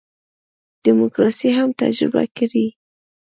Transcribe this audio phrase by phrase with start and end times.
[0.83, 2.67] دیموکراسي هم تجربه کړي.